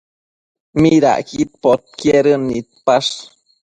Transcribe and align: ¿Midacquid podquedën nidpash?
¿Midacquid 0.81 1.49
podquedën 1.63 2.39
nidpash? 2.49 3.11